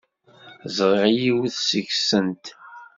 Ẓriɣ 0.77 1.05
yiwet 1.21 1.55
seg-sent. 1.69 2.45